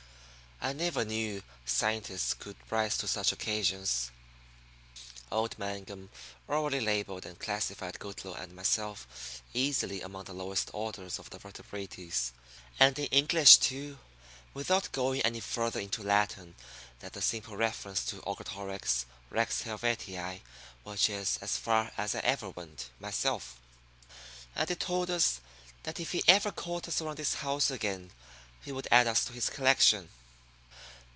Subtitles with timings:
[0.63, 4.11] I never knew scientists could rise to such occasions.
[5.31, 6.11] Old Mangum
[6.47, 12.31] orally labelled and classified Goodloe and myself easily among the lowest orders of the vertebrates;
[12.79, 13.97] and in English, too,
[14.53, 16.53] without going any further into Latin
[16.99, 20.43] than the simple references to Orgetorix, Rex Helvetii
[20.83, 23.55] which is as far as I ever went, myself.
[24.53, 25.39] And he told us
[25.81, 28.11] that if he ever caught us around his house again
[28.63, 30.09] he would add us to his collection.